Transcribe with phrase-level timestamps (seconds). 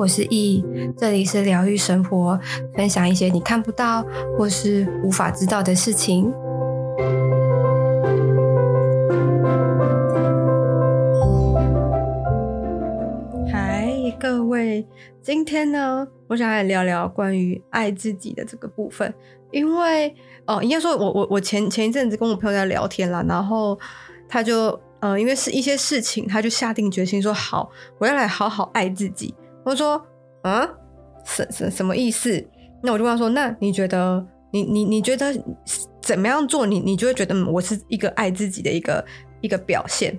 [0.00, 0.64] 我是易，
[0.96, 2.40] 这里是疗愈生活，
[2.74, 4.02] 分享一些你看不到
[4.38, 6.32] 或是无法知道的事情。
[13.52, 14.86] 嗨，各位，
[15.20, 19.12] 今天呢，我想来聊聊关于爱自己的这个部分，
[19.50, 20.14] 因为
[20.46, 23.78] 哦，应该说我我我前前一阵子跟我朋友在聊天啦，然后
[24.26, 24.80] 他就。
[25.00, 30.00] 呃，因为是一些事情，他就下定决心说：“好，我要来好好爱自己。”我说
[30.42, 30.68] ：“啊，
[31.24, 32.44] 什什什么意思？”
[32.82, 35.34] 那我就问他说：“那你觉得，你你你觉得
[36.00, 39.04] 怎么样做，你你就会觉得，我是一个爱自己的一个
[39.40, 40.18] 一个表现？”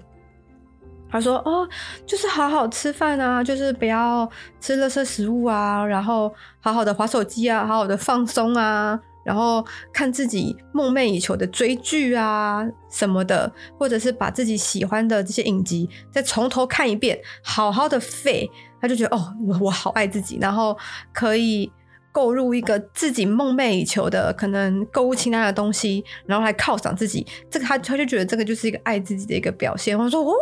[1.09, 1.67] 他说：“哦，
[2.05, 18.49] 就是好好吃饭啊，就是不要吃垃圾食物啊，然后好好的滑手机啊，好好的放松啊。”然后看自己梦寐以求的追剧啊什么的，或者是把自己喜欢的这些影集再从头看一遍，好好的废，
[18.81, 20.75] 他就觉得哦，我我好爱自己，然后
[21.13, 21.71] 可以
[22.11, 29.97] 购入一个自己梦寐以求的可能购物清单的东西，然后来犒赏自己，这个他他就觉得这个就是一个爱自己的一个表现。
[29.97, 30.33] 我说哦，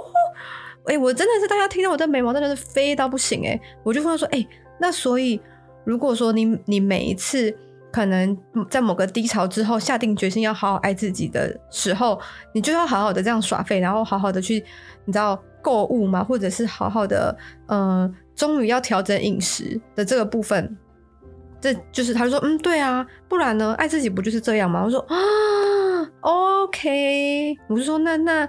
[0.86, 4.48] 哎，我真的是大家听到我的眉毛真的是飞到不行哎，我就问他说，哎，
[4.80, 5.40] 那所以
[5.84, 7.56] 如果说你你每一次。
[7.92, 8.38] 可能
[8.70, 12.22] 在某个低潮之后，下定决心要好好爱自己的时候，
[12.54, 14.64] 你就要好好的这样耍废，然后好好的去，
[15.06, 17.36] 你知道购物嘛，或者是好好的，
[17.68, 20.78] 嗯、终于要调整饮食的这个部分，
[21.60, 24.82] 这就是他说，嗯，对啊，不然呢，爱自己不就是这样吗？
[24.86, 25.16] 我说啊
[26.22, 28.48] ，OK，我就说那那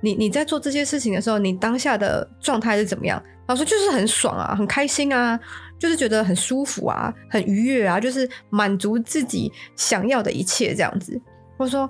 [0.00, 3.22] 你你在做这些事情的时候，你当下的状态是怎么样？
[3.46, 5.38] 他说就是很爽啊，很开心啊。
[5.78, 11.20] 就是觉得很舒服啊，很愉悦啊，就是满足自己想要的一切这样子。
[11.58, 11.86] 我说，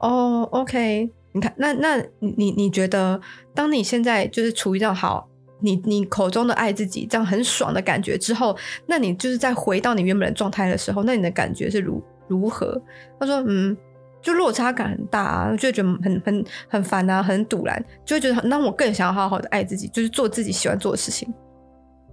[0.00, 3.18] 哦，OK，你看，那那你你觉得，
[3.54, 5.26] 当你现在就是处于这样好，
[5.62, 12.80] 你你口中的爱自己这样很爽的感觉之后，那你就是再回到你原本的状态的时候，那你的感觉是如如何？
[13.18, 13.76] 他说，嗯，
[14.20, 21.32] 就落差感很大啊，就会觉得很很很烦啊，很堵然，就会觉得那我更想要好好的爱自己，就是做自己喜欢做的事情。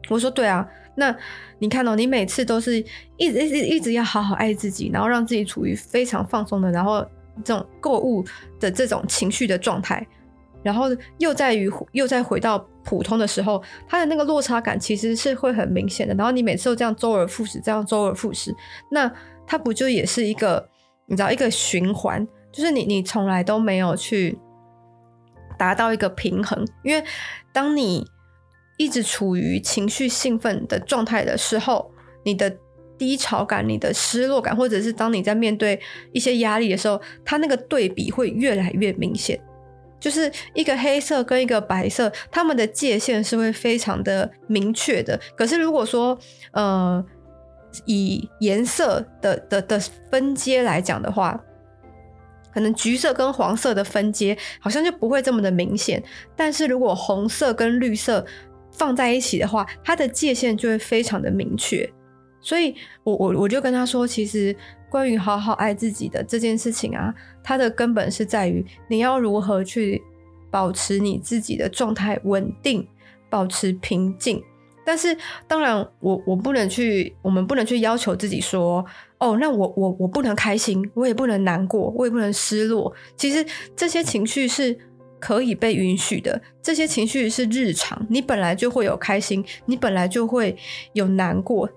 [0.10, 0.68] 我说，对啊。
[0.96, 1.16] 那
[1.60, 2.84] 你看到、你每次都是
[3.16, 7.06] 一直一直一直要好好爱自己，然后让自己处于非常放松的，然后
[7.42, 8.26] 这种购物
[8.60, 10.06] 的这种情绪的状态，
[10.62, 10.88] 然后
[11.20, 16.16] 又在于又再回到普通的时候，它的那个落差感其实是会很明显的。
[16.16, 18.56] 然后你每次都这样周而复始，这样周而复始，
[18.90, 19.12] 那
[19.46, 20.68] 它不就也是一个
[21.06, 22.28] 你知道一个循环？
[22.52, 24.40] 就是你你从来都没有去
[25.58, 27.04] 达到一个平衡，因为
[27.54, 28.08] 当你。
[28.82, 31.92] 一直处于情绪兴奋的状态的时候，
[32.24, 32.50] 你的
[32.98, 35.78] 低潮感、你的失落感，或者是当你在面对
[36.14, 39.38] 一些压力的时候，它那个对比会越来越明显。
[40.00, 45.20] 就是一个黑色跟一个白色，它们的界限是会非常的明确的。
[45.36, 46.18] 可是如果说，
[46.52, 47.04] 呃，
[47.86, 51.40] 以颜色的的的分阶来讲的话，
[52.54, 56.02] 可能橘色跟黄色的分阶好像就不会这么的明显。
[56.36, 58.26] 但是如果红色跟绿色，
[58.72, 61.92] 放在一起的话，它的界限就会非常的明确，
[62.40, 62.74] 所以
[63.04, 64.56] 我我我就跟他说，其实
[64.90, 67.14] 关于好好爱自己的这件事情啊，
[67.44, 70.02] 它的根本是在于你要如何去
[70.52, 72.88] 保持你自己的状态稳定，
[73.30, 74.44] 保持平静。
[74.86, 75.16] 但是
[75.48, 78.86] 当然我，我不能去，我们不能去要求自己说，
[79.20, 82.94] 哦，那我我我不能开心，我也不能难过，我也不能失落。
[83.16, 83.46] 其实
[83.76, 84.78] 这些情绪是。
[85.22, 90.56] 可以被允许的这些情绪是日常，你本来就会有开心，你本来就会
[90.94, 91.70] 有难过，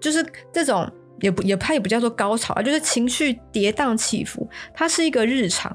[0.00, 0.84] 就是这种
[1.20, 5.72] 也不也它也不叫做高潮啊，就是情绪跌宕起伏，它是一个日常。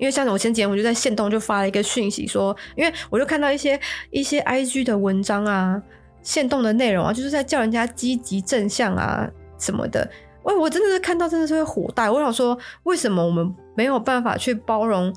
[0.00, 3.78] 因为像我前几天我就在线动就发了一个讯息说，因为我就看到一些
[4.10, 5.80] 一些 IG 的文章啊，
[6.22, 10.10] 线动的内容啊，就是在叫人家积极正向啊什么的，
[10.42, 15.14] 喂，我真的是看到真的是会火大，我想说为什么我们没有办法去包容？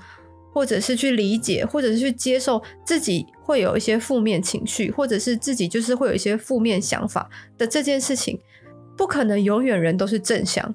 [0.53, 7.29] 或者是去理解，或者是去接受自己会有一些负面情绪，或者是自己就是会有一些负面想法
[7.59, 8.39] 的这件事情，
[8.97, 10.73] 不可能永远人都是正向，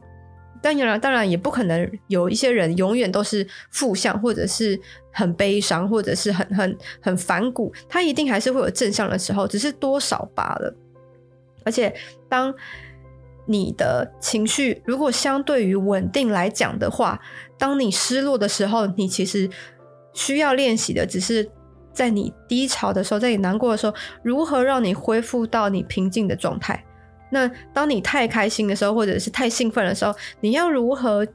[0.63, 4.81] 当然当然也不可能有一些人永远都是负向，或者是
[5.11, 10.75] 很悲伤，或者是很很很反骨，他一定还是会有正向的时候，只是多少罢了。
[11.65, 11.93] 而且
[12.29, 12.55] 当
[13.45, 17.21] 你的情绪如果相对于稳定来讲的话，
[17.59, 19.51] 当你失落的时候，你其实
[20.13, 21.51] 需要练习的只是
[21.93, 26.85] 在你低潮的时候，在你难过的时候，如何让你恢复到你平静的状态。
[27.33, 31.27] 那当你太开心的时候，或者是太兴奋的时候，你要如何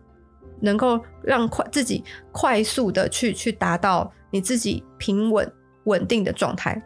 [0.61, 2.01] 能够让快自己
[2.31, 5.51] 快速的去去达到你自己平稳
[5.83, 6.81] 稳定的状态？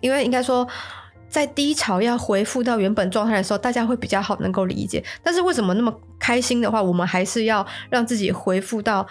[0.00, 0.66] 因为应该说。
[1.28, 5.02] 在低潮要恢复到原本状态的时候，大家会比较好能够理解。
[5.22, 9.08] 但是为什么那么开心的话，我们还是要让自己恢复到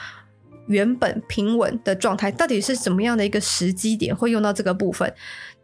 [0.71, 2.31] 原本平稳的状态？
[2.31, 5.13] 到底是什么样的一个时机点会用到这个部分？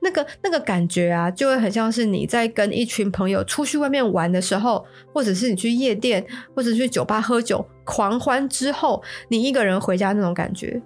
[0.01, 6.23] 那个那个感觉啊，就会很像是你在跟一群朋友出去外面玩的时候，或者是你去夜店，
[6.55, 10.81] 或者去酒吧喝酒狂欢之后，你一个人回家那种感觉。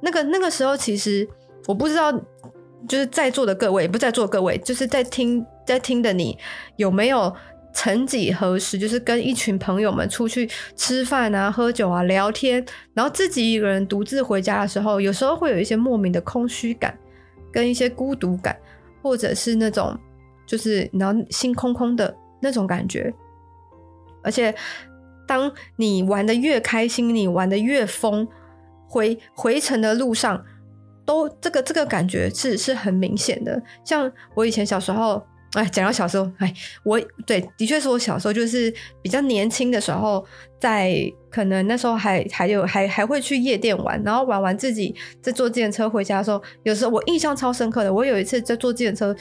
[0.00, 1.28] 那个那个时候，其实
[1.66, 2.12] 我不知道。
[2.88, 6.36] 就是在座的各位，不在座的各位，就是在听在听的你，
[6.74, 7.32] 有没有
[7.72, 12.64] 曾几何时，就是跟一群朋友们出去吃饭啊、喝酒啊、聊天，
[12.94, 16.96] 然后自己一个人独自回家的时候，有时候会有一些莫名的空虚感，
[17.52, 18.56] 跟一些孤独感，
[19.02, 19.98] 或者是那种
[20.46, 23.12] 就是然后心空空的那种感觉。
[24.22, 24.54] 而且，
[25.26, 28.26] 当你玩的越开心，你玩的越疯，
[28.88, 30.44] 回回程的路上。
[31.04, 35.20] 都这个这个感觉是是很明显的，像我以前小时候，
[35.54, 36.52] 哎，讲到小时候，哎，
[36.82, 38.72] 我对，的确是我小时候就是
[39.02, 40.24] 比较年轻的时候，
[40.58, 40.94] 在
[41.30, 49.14] 可能那时候还还有还还会去夜店玩，然后玩完自己在坐计程车回家的时候，有时候我印象超深刻的，我有一次在坐计程车，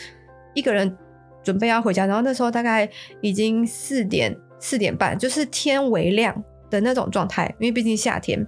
[0.54, 0.98] 一个人
[1.44, 2.90] 准备要回家，然后那时候大概
[3.20, 8.48] 已经四点四点半，就是天微亮的那种状态，因为毕竟夏天。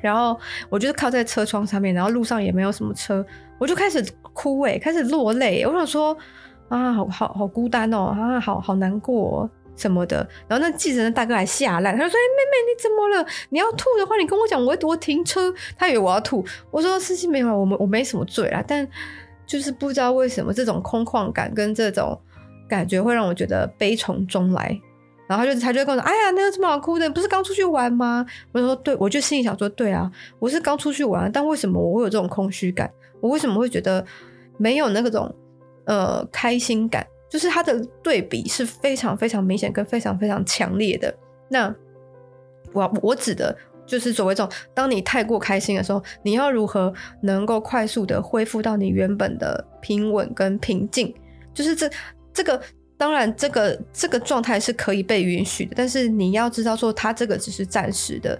[0.00, 3.24] 然后我就是靠在车窗上面，然后路上也没有什么车，
[3.58, 5.64] 我就开始哭诶，开始落泪。
[5.64, 6.16] 我想说
[6.68, 10.26] 啊，好好好孤单哦，啊，好好难过哦，什么的。
[10.46, 13.26] 然后那记者的大哥还吓烂，他就说：“，妹妹你怎么了？
[13.50, 18.86] 你要吐的话，你跟我讲，我我停车。”他以为我要吐，我说：“司机没有，我们我没什么醉啦。”但
[19.46, 22.20] 就是不知道为什么这种空旷感跟这种
[22.68, 24.78] 感觉会让我觉得悲从中来。
[25.26, 27.08] 然后他就他就跟我说：“哎呀，那有什么好哭的？
[27.10, 32.90] 不是刚出去玩吗？”我就说：“对，我就心里想说，对啊，我是刚出去玩，但为什么我会有这种空虚感？
[33.20, 34.04] 我为什么会觉得
[34.56, 35.34] 没有那种
[35.88, 37.04] 呃开心感？
[37.28, 41.12] 就是它的对比是非常非常明显跟非常非常强烈的。
[41.48, 41.74] 那
[42.72, 51.12] 我我指的就是所谓这种，当你太过开心的时候，你要如何能够快速的恢复到你原本的平稳跟平静？
[51.52, 51.90] 就是这
[52.32, 52.60] 这个。”
[52.98, 58.36] 当然，这个这个状态是可以被允许的，但是你要知道说，它这个只是暂时的，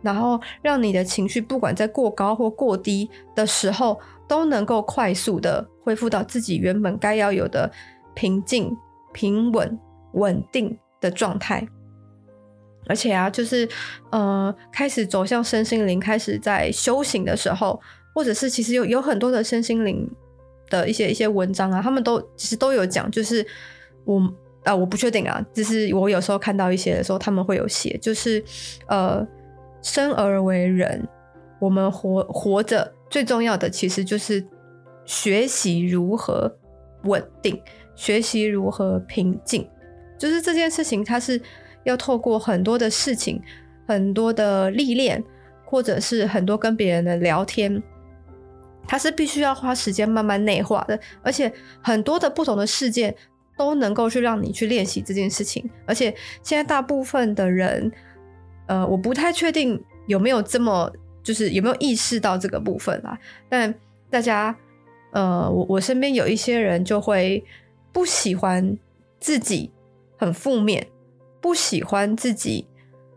[0.00, 7.68] 然后让你的情绪不管在过高或过低的时候，都能够快速的恢复到自己原本该要有的
[8.14, 8.72] 平静、
[9.12, 9.76] 平稳、
[10.12, 11.66] 稳定的状态。
[12.86, 13.68] 而且啊，就是
[14.10, 17.80] 呃，开始走向身心灵，开始在修行的时候，
[18.14, 20.08] 或者是其实有有很多的身心灵
[20.68, 23.44] 的一些一些文章啊，他们都其实都有讲，就是。
[24.06, 24.18] 我
[24.64, 28.42] 啊，我不确定啊，就是我有时候看到一些的时候，他们会有写，就是
[28.88, 29.24] 呃，
[29.82, 31.06] 生而为人，
[31.60, 34.42] 我们活活着最重要的其实就是
[35.04, 36.50] 学习如何
[37.02, 37.60] 稳定，
[37.94, 39.68] 学习如何平静，
[40.16, 41.38] 就是这件事情，它是
[41.84, 43.42] 要透过很多的事情，
[43.86, 45.22] 很多的历练，
[45.66, 47.82] 或者是很多跟别人的聊天，
[48.86, 51.52] 它是必须要花时间慢慢内化的，而且
[51.82, 53.14] 很多的不同的事件。
[53.58, 56.06] 都能够去让你去练习这件事情，而且
[56.42, 57.92] 现在大部分的人，
[58.68, 60.90] 呃，我不太确定有没有这么，
[61.30, 63.16] 就是有没有意识到这个部分啦。
[63.48, 63.72] 但
[64.10, 64.56] 大家，
[65.12, 67.44] 呃，我我身边有一些人就会
[67.92, 68.76] 不喜欢
[69.20, 69.70] 自己
[70.18, 70.84] 很负面，
[71.40, 72.66] 不喜欢自己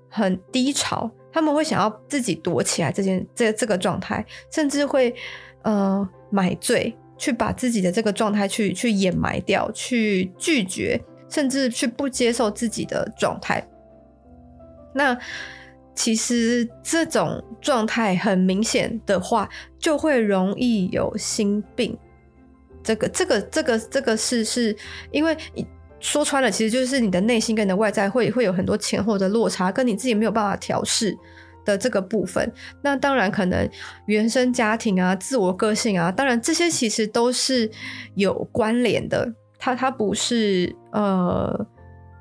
[0.10, 5.16] 很低潮，他们会想要自己躲起来这件这这个状态，甚至会
[5.64, 6.96] 呃买醉。
[7.16, 13.66] 去把自己的这个状态去去掩埋掉，去拒绝，甚至去不接受自己的状态。
[14.94, 15.18] 那
[15.96, 21.98] 其实这种状态很明显的话，就会容易有心病。
[22.84, 24.76] 这个、这个、这个、这个是是
[25.12, 25.36] 因为
[26.00, 31.18] 说穿了，其实就是你的内心跟你的外在会会有很多前后的落差，跟你自己没有办法调试。
[31.66, 33.70] 的这个部分，那当然可能
[34.08, 37.72] 原生家庭啊、自我个性啊，当然这些其实都是
[38.16, 39.34] 有关联的。
[39.58, 41.66] 它它不是呃，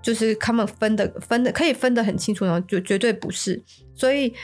[0.03, 3.63] 就是他们分的分的可以分得很清楚，然后就绝对不是。
[3.95, 4.35] 所以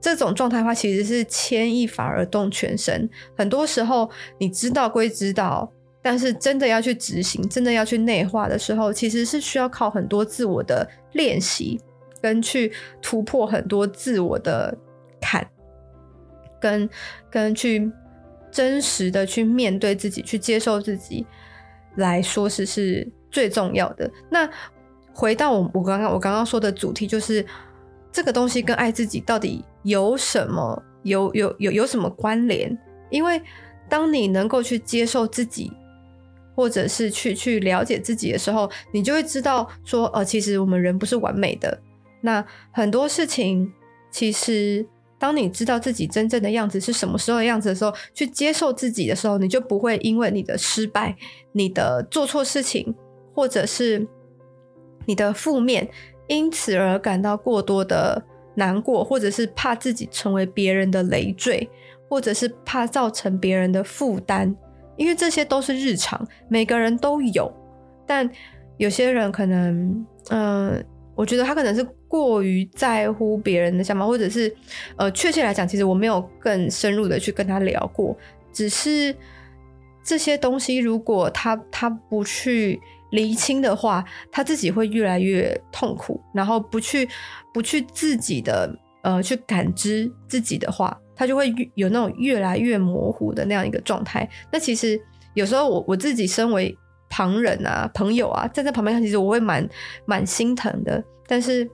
[0.00, 3.08] 这种状态的话，其实是牵一发而动全身。
[3.36, 5.70] 很多时候你知道归知道，
[6.02, 11.80] 但是真的要去执行，真的要去内化的时候，其实是需要靠很多自我的练习。
[12.22, 14.76] 跟去突破很多自我的
[15.20, 15.46] 坎，
[16.58, 16.88] 跟
[17.30, 17.88] 跟去
[18.50, 21.24] 真实的去面对自己，去接受自己
[21.96, 24.10] 来说是是最重要的。
[24.30, 24.48] 那
[25.16, 27.44] 回到我我刚刚我刚刚说的主题，就是
[28.12, 32.76] 这个东西跟爱自己到底有什么有有有有什么关联？
[33.08, 33.40] 因为
[33.88, 35.72] 当你能够去接受自己
[36.54, 41.80] 或者是去去了解自己的时候，你就会知道说，呃，其实我们人不是完美的。
[42.20, 43.72] 那很多事情，
[44.10, 44.86] 其实
[45.18, 51.16] 当你知道自己真正的样子是什么时候的样子的时候，去接受自己的时候，你就不会因为你的失败、
[51.52, 52.94] 你的做错事情，
[53.34, 54.06] 或者是
[55.06, 55.88] 你的负面，
[56.26, 58.22] 因此而感到过多的
[58.56, 61.68] 难过，或者是怕自己成为别人的累赘。
[62.08, 64.54] 或者是怕造成别人的负担，
[64.96, 67.52] 因为这些都是日常，每个人都有。
[68.06, 68.30] 但
[68.76, 70.86] 有些人可能，嗯、
[71.16, 74.54] 我觉得他可能是过于在乎别人的想法，或者是，
[74.94, 78.16] 呃，确切来讲，其实我没有更深入的去跟他聊过。
[78.52, 79.12] 只是
[80.04, 82.80] 这些东西，如果他他不去
[83.16, 87.08] 厘清的话，他自己会越来越痛苦，然后不去
[87.52, 88.70] 不去自己的
[89.02, 90.96] 呃去感知自己的话。
[91.18, 94.28] 他就会有那种越来越模糊的那样一个状态。
[94.52, 95.00] 那其实
[95.32, 96.76] 有时候我我自己身为
[97.08, 99.66] 旁人啊、朋友啊，站在旁边看，其实我会蛮
[100.04, 101.02] 蛮心疼的。
[101.26, 101.66] 但是，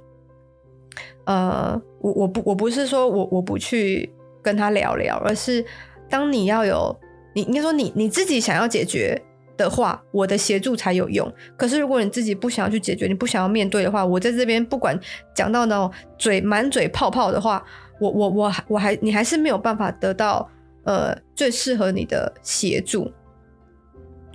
[1.25, 4.09] 呃，我我不我不是说我我不去
[4.41, 5.65] 跟他聊聊，而是
[6.09, 6.97] 当你要有
[7.35, 9.21] 你应该说你你自己想要解决
[9.57, 11.33] 的话，我的协助才有用。
[11.57, 14.99] 可是如果你自己不想要去解决，你不想要面对的话，我在这边不管
[15.35, 17.65] 讲到呢嘴满嘴泡泡的话。
[18.01, 20.51] 我我我我还你还是没有办法得到
[20.83, 23.13] 呃最适合你的协助。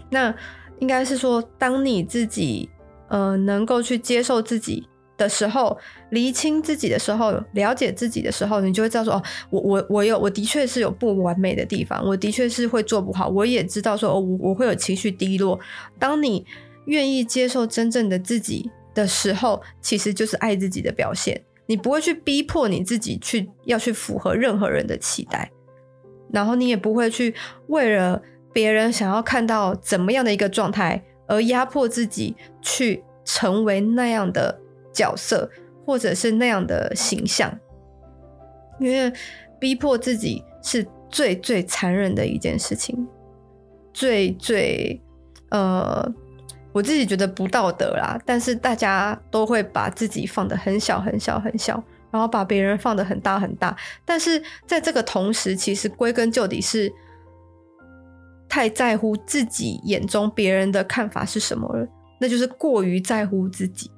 [0.09, 0.33] 那
[0.79, 2.69] 应该是说，当你自己
[3.09, 5.77] 呃能够去接受自己的时候，
[6.11, 15.59] 厘清自己的时候，了解自己的时候，你就会知道说哦，我我我有我的确是有不完美的地方，我的确是会做不好，我也知道说哦，我我会有情绪低落。
[15.97, 16.45] 当你
[16.85, 21.43] 愿意接受真正的自己的时候，其实就是爱自己的表现。
[21.69, 25.51] 你不会去逼迫你自己去要去符合任何人的期待，
[26.31, 27.35] 然后你也不会去
[27.67, 28.21] 为了
[28.53, 34.61] 别人想要看到怎么样的一个状态而压迫自己去成为那样的
[34.97, 35.49] 角色
[35.85, 37.55] 或者是那样的形象，
[38.79, 39.13] 因为
[39.59, 43.07] 逼迫自己是最最残忍的一件事情，
[43.93, 44.99] 最最
[45.51, 46.13] 呃。
[46.73, 53.75] 我自己觉得不道德啦，但是大家都会把自己放得很小很小很小，然后把别人放得很大很大。
[54.05, 56.93] 但是在这个同时，其实归根究底是
[58.47, 61.87] 太在乎自己眼中别人的看法是什么了，
[62.19, 63.89] 那就是过于在乎自己，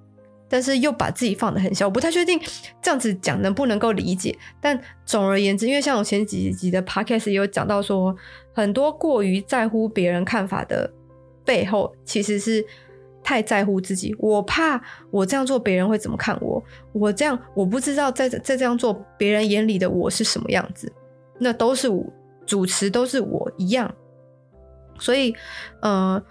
[0.49, 1.85] 但是又把自己放得很小。
[1.85, 2.39] 我不太确定
[2.81, 8.15] 这样子讲能不能够理解，但总而言之，因为像我前几集的 podcast 也有讲到说，
[8.53, 10.91] 很多过于在乎别人看法的。
[11.45, 12.63] 背后其实是
[13.23, 14.79] 太在乎自己，我怕
[15.09, 20.91] 我这样做别人会怎么看我，我这样我不知道在在这样做别人眼里的我是什么样子，
[21.39, 22.05] 那都是我
[22.45, 23.91] 主持都是我一样，
[24.99, 25.33] 所以、
[25.81, 26.21] 呃，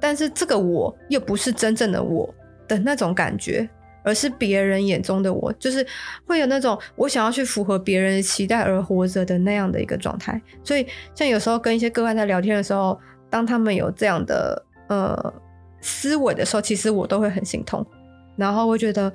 [0.00, 2.32] 但是这个我又不是真正的我
[2.68, 3.68] 的那种感觉，
[4.04, 5.84] 而是别人眼中的我，就是
[6.26, 12.96] 会有那种我想要去符合别人的期待而活着的那样的一个状态，所以像有时候跟一些个案在聊天的时候，
[13.28, 14.64] 当他们有这样的。
[14.88, 15.34] 呃，
[15.82, 17.84] 思维的时候，其实我都会很心痛，
[18.36, 19.12] 然后我觉得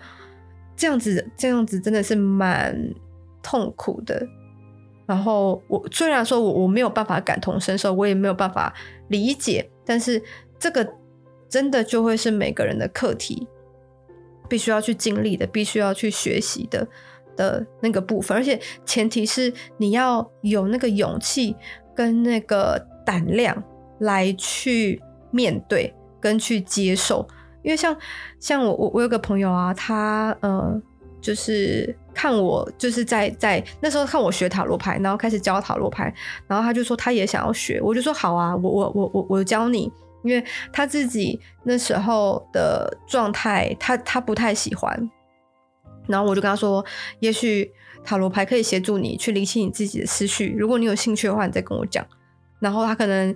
[0.75, 2.77] 这样子，这样子真的是蛮
[3.41, 4.23] 痛苦的。
[5.07, 8.71] 然后我虽然说我我没有办法感同身受，我也没有办法
[9.07, 10.21] 理解，但是
[10.59, 10.87] 这个
[11.53, 13.47] 真的就会是每个人的课题，
[14.49, 16.87] 必须要去经历的，必须要去学习的
[17.35, 18.35] 的那个部分。
[18.35, 21.55] 而且前提是你要有那个勇气
[21.95, 23.63] 跟那个胆量
[23.99, 25.01] 来去。
[25.35, 25.91] 面对
[26.21, 27.27] 跟去接受，
[27.63, 27.97] 因为像
[28.39, 30.79] 像我我我有个朋友啊，他呃
[31.19, 36.13] 就是看我就是在在那时候看我学塔罗牌，然后开始教塔罗牌，
[36.45, 39.91] 然后他就说他也想要学，我就说好啊，我我我我我教你，
[40.23, 45.09] 因为他自己那时候的状态，他他不太喜欢，
[46.07, 46.83] 然后我就跟他说，
[47.19, 47.71] 也许
[48.03, 52.05] 塔罗牌可以协助你去理清你自己的思绪，如果你有兴趣的话，你再跟我讲，
[52.59, 53.35] 然后他可能。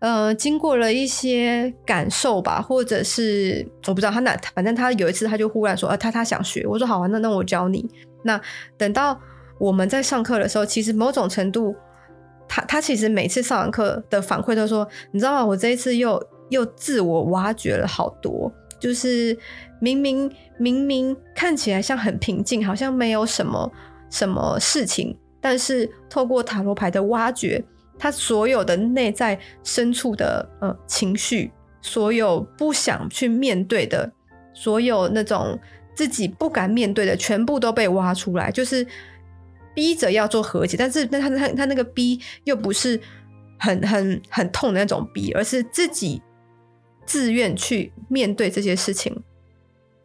[0.00, 7.88] 呃，经过了一些感受吧，或者是我不知道他哪，反正他有一次他就忽然说，呃，他他想学，我说好啊，那那我教你。
[8.22, 8.38] 那
[8.76, 9.18] 等到
[9.58, 11.74] 我们在上课的时候，其实某种程度，
[12.54, 15.44] 他他其实每次上完课的反馈都说，你知道吗？
[15.44, 19.36] 我这一次又又自我挖掘了好多，就是
[19.80, 23.72] 明明明明看起来像很平静，好像没有什么
[24.08, 27.64] 什么事情，但是透过塔罗牌的挖掘。
[27.98, 34.12] 他所有的内在深处的呃情绪，所有不想去面对的，
[34.52, 35.58] 所有那种
[35.94, 38.84] 自己不敢面对的，全部都被挖出来，就是
[39.74, 40.76] 逼着要做和解。
[40.76, 43.00] 但是，但他他他那个逼又不是
[43.58, 46.22] 很很很痛的那种逼，而是自己
[47.04, 49.22] 自愿去面对这些事情。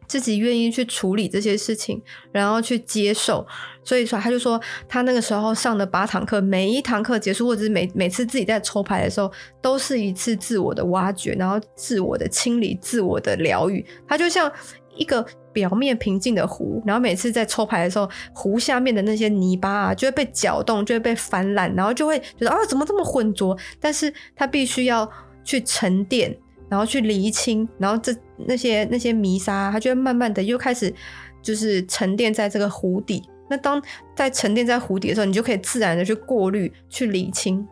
[0.06, 3.46] 自己愿意去处理这些事情，然后去接受，
[3.84, 9.30] 所以说他就说，他那个时候上的八堂课，每一堂课结束，或者是每每次自己在抽牌的时候，
[9.62, 13.86] 都是一次自我的挖掘，然后自我的清理、自我的疗愈。
[14.08, 14.50] 他就像
[14.96, 23.56] 一个表面平静的湖，然后每次在抽牌的时候，湖下面的那些泥巴啊，就会被搅动，就会被翻烂，然后就会觉得啊，怎么这么浑浊？
[23.78, 25.10] 但是他必须要
[25.44, 26.36] 去沉淀。
[26.70, 28.14] 然后去厘清，然后这
[28.46, 30.94] 那些那些泥沙，它就会慢慢的又开始
[31.42, 33.28] 就是沉淀在这个湖底。
[33.48, 33.82] 那当
[34.14, 37.66] 在沉淀在湖底的时候，你就可以自然的去过滤、去厘清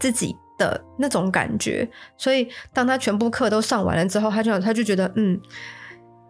[0.00, 1.88] 自己的那种感觉。
[2.16, 5.40] 所以当他全部课都上完了之后，他就他就觉得，嗯，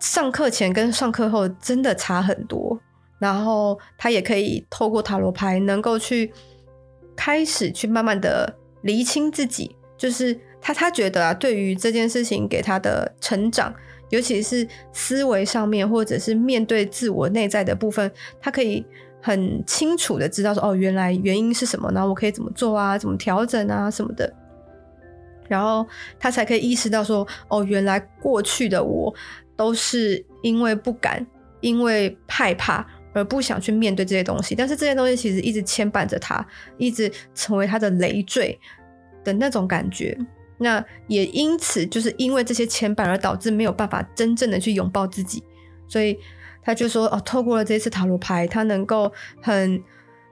[0.03, 2.79] 上课前跟上课后真的差很多。
[3.19, 6.33] 然后他也可以透过塔罗牌，能够去
[7.17, 10.39] 开始去慢慢的厘清自己，就是。
[10.65, 13.75] 他他觉得啊，对于这件事情给他的成长，
[14.11, 18.09] 尤其是思维上面，或者是面对自我内在的部分，
[18.41, 18.87] 他可以
[19.21, 24.33] 很清楚的知道说，哦，原来原因是什么，然后我可以怎么做啊，怎么调整啊什么的，
[25.49, 25.85] 然后
[26.17, 29.13] 他才可以意识到说，哦，原来过去的我
[29.63, 31.25] 都是因为不敢，
[31.61, 36.45] 因为害怕而不想去面对这些东西，但是这些东西其实一直牵绊着他，
[36.79, 38.59] 一直成为他的累赘
[39.23, 40.19] 的那种感觉。
[40.59, 45.41] 那也因此，就是因为这些牵绊而导致没有办法真正的去拥抱自己，
[45.87, 46.19] 所以
[46.61, 49.81] 他就说哦，透过了这次塔罗牌，他能够很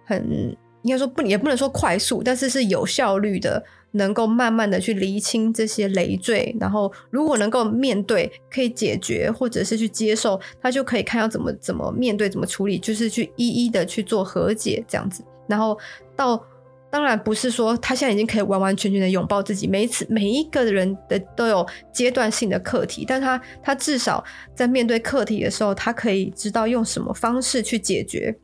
[0.05, 15.79] 很应该说不也不能说快速，但是是有效率的，能够慢慢的去厘清这些累赘，然后如果能够面对，可以解决，或者是去接受，他就可以看要怎么怎么面对，怎么处理，就是去一一的去做和解这样子，然后
[16.17, 16.43] 到。
[16.93, 24.25] 当然不是说他现在已经可以完完全全的拥抱自己，每一次每一个人的都有阶段性的课题，但他他至少
[24.57, 28.37] 在面对课题的时候，他可以知道用什么方式去解决。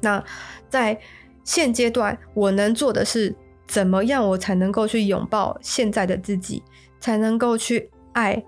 [0.00, 0.22] 那
[0.68, 0.96] 在
[1.42, 3.34] 现阶段，我能做的是
[3.66, 6.62] 怎么样，我才能够去拥抱现在的自己，
[7.00, 8.44] 才能够去爱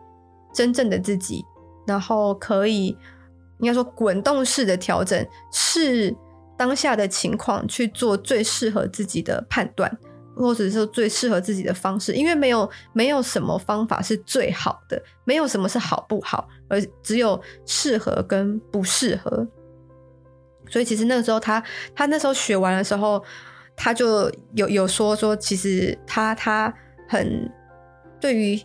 [0.52, 1.44] 真正的自己，
[1.86, 2.96] 然后可以
[3.58, 6.16] 应该说滚动式的调整是。
[6.58, 9.96] 当下的情况去做最适合自己的判断，
[10.34, 19.46] 或者是最适合自己的方式，因为没有没有什么方法是最好的，没有什么是好不好，而只有适合跟不适合。
[20.68, 21.62] 所以其实那个时候他
[21.94, 23.22] 他那时候学完的时候，
[23.78, 26.74] 他就有有说说，其实他他
[27.08, 27.50] 很
[28.20, 28.60] 对于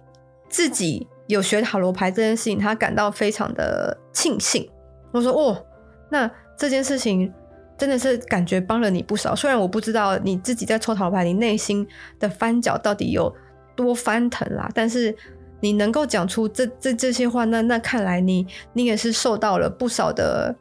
[0.50, 4.70] 自己有学塔罗牌这件事情，他感到非常的庆幸。
[5.14, 5.66] 我说哦，
[6.10, 7.32] 那这件事情。
[7.76, 11.86] 真的是感觉帮了你不少，虽然我不知道你自己在抽塔罗牌，你内心
[12.20, 13.34] 的翻搅到底有
[13.76, 15.14] 多翻腾啦，但是
[15.60, 20.56] 你能够讲出这这这些话，那那看来你你也是受到了不少的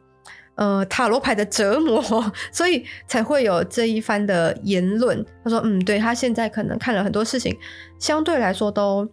[0.55, 2.01] 呃塔罗牌的折磨，
[2.51, 5.25] 所以才会有这一番的言论。
[5.43, 7.57] 他说，嗯，对，他现在可能看了很多事情，
[7.99, 9.07] 相对来说都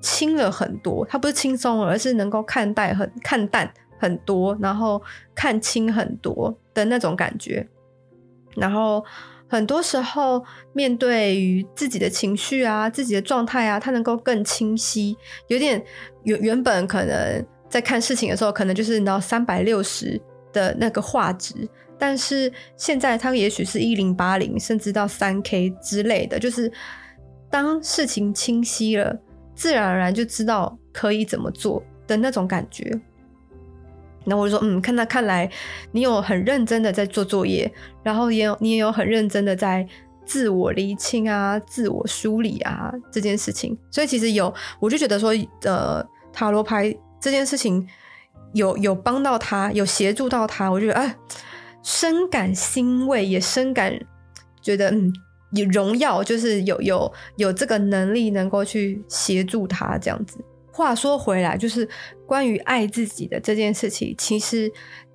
[0.00, 3.72] 轻了很多，他不是轻松，而是能够看待很看淡。
[3.98, 5.00] 很多，然后
[5.32, 7.64] 看清很多的那种感觉，
[8.56, 9.04] 然后
[9.46, 15.16] 很多时候面对于自己的情绪啊、自己的状态啊，他能够更清晰。
[15.46, 15.80] 有点
[16.24, 20.20] 原原本可能在看事情的时候，可能就是到三百六十
[20.52, 26.38] 的那个画质，但是现在他也许是一零八零，甚至到三 K 之类的。
[26.38, 26.70] 就是
[27.50, 29.16] 当事情清晰了，
[29.54, 32.90] 自然而然就知道可以怎么做的那种感觉。
[34.24, 35.50] 然后我就说，嗯，看那看来
[35.90, 37.68] 你有很认真的在做作业，
[38.04, 39.84] 然后也有你也有很认真的在
[40.24, 43.76] 自我厘清啊、自我梳理啊这件事情。
[43.90, 47.84] 所以其实有，我就觉得说，呃，塔罗牌这件事情
[48.52, 51.16] 有有帮到他，有协助到他，我觉得哎，
[51.82, 53.98] 深感欣慰，也深感
[54.60, 55.12] 觉得嗯，
[55.52, 60.38] 有荣耀，就是有有有这个能力能够去协助他这样子。
[60.70, 61.86] 话说回来，就是
[62.26, 64.72] 关于爱自己的这件事情，其实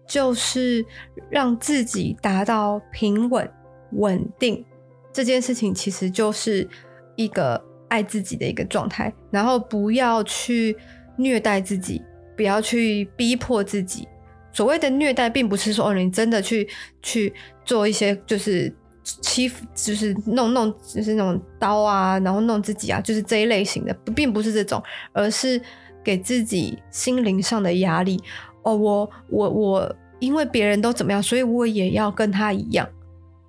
[0.07, 0.85] 就是
[1.31, 3.49] 让自己达到平稳、
[3.93, 4.63] 稳定
[5.11, 6.67] 这件事情，其实就是
[7.15, 9.11] 一个爱自己的一个状态。
[9.31, 10.77] 然后不要去
[11.17, 12.03] 虐待自己，
[12.37, 14.07] 不要去逼迫自己。
[14.53, 16.65] 所谓的虐待，并不是说哦，你真的去
[17.01, 17.33] 去
[17.65, 18.73] 做一些就是。
[19.21, 25.61] 欺负就是弄弄，就是那种刀啊，然后弄自己啊，就是这一类型的，并不是这种，而是
[26.03, 28.21] 给自己心灵上的压力。
[28.63, 32.85] 哦，我我我，因为别人都怎么样，所以我也要跟他一样。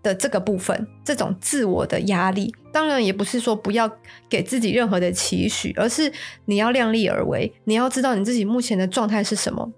[0.03, 3.91] 的这个部分，这种自我的压力，当然也不是说不要
[4.29, 6.13] 给自己任何的期许，而是
[6.45, 9.73] 你要量力而为，你要知道你自己目前的状态是什么，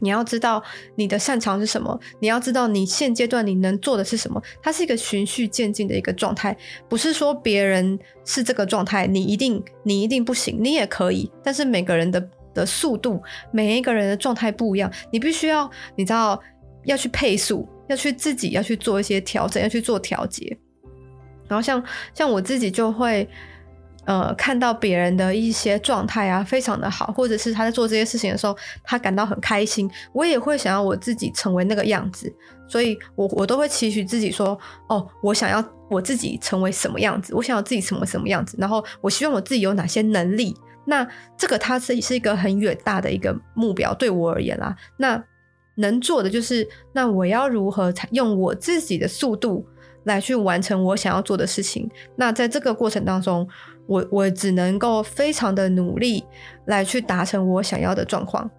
[0.00, 0.62] 你要知道
[0.96, 6.56] 你的擅长是什么，你要知道你现阶段你能做的是什么，它是一个循序渐进的一个状态，
[6.88, 13.22] 不是说别人是这个状态，你一定你一定不行，你也可以，但是每个人的的速度，
[13.52, 16.40] 每一个人的状态不一样，你必须要你知道
[16.84, 17.66] 要去配速。
[17.90, 20.56] 要去自己要去做一些调整，要去做调节。
[21.48, 21.82] 然后像
[22.14, 23.28] 像我自己就会，
[24.04, 32.32] 呃，看到别人的一些状态啊，非常的好，或者是他在做这些事情的时候，他感到很开心，我也会想要我自己成为那个样子。
[32.68, 34.56] 所以我我都会期许自己说，
[34.88, 40.56] 哦，我想要我自己成为什么样子，我想要自己成为什么样子，然后我希望我自己有哪些能力。
[40.86, 44.74] 那这个它是是一个很远大的一个目标，对我而言啦。
[44.96, 45.22] 那
[45.80, 49.66] 能做的就是，那我要如何用我自己的速度
[50.04, 51.90] 来去完成我想要做的事情？
[52.16, 53.48] 那在这个过程当中，
[53.86, 56.24] 我我只能够非常的努力
[56.66, 58.50] 来去达成我想要的状况。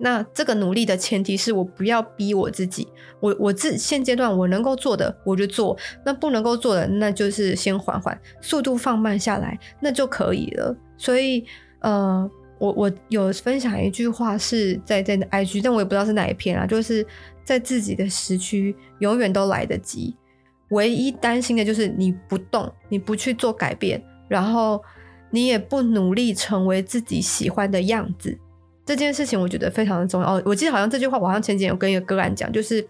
[0.00, 2.86] 那这个努力的前提是我不要逼我自己，
[3.20, 10.76] 我我自现阶段我能够做的我就做，那不能够做的那就是先缓缓，速度放慢下来，那就可以了。
[10.96, 11.44] 所以，
[11.80, 12.30] 呃。
[12.58, 17.06] 我我有分享一句话是在在 IG，但我也不知道是哪一篇啊，就是
[17.44, 20.16] 在自己的时区永远都来得及，
[20.70, 24.82] 唯一担心的就是你不动，你不去做改变，然后
[25.30, 28.36] 你也不努力成为自己喜欢的样子，
[28.84, 30.36] 这件事情我觉得非常的重要。
[30.36, 32.84] 哦，我记得好像这句话，我好像前几天有跟一个个案讲，就是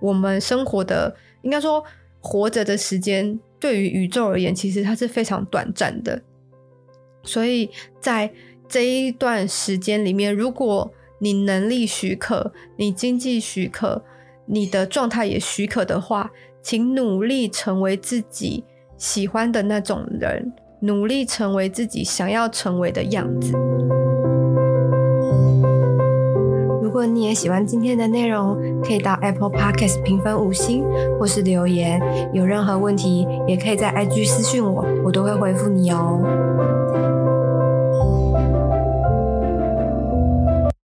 [0.00, 1.84] 我们生活的，应该说
[2.20, 6.22] 活着的时间，对于宇宙而言，其实它是非常短暂的，
[7.24, 7.68] 所以
[8.00, 8.32] 在。
[8.72, 14.02] 这一段时间里面，如果你能力许可，你经济许可，
[14.46, 16.30] 你的状态也许可的话，
[16.62, 18.64] 请努力成为自己
[18.96, 23.52] 喜欢的那种人，努力成为自己想要成为的样子。
[26.82, 30.82] 如果你也喜欢今天的内容，可以到 Apple Podcast 评分五星，
[31.20, 32.00] 或是留言。
[32.32, 37.01] 有任何问题，也可以在 IG 私信我，我都会回复你哦。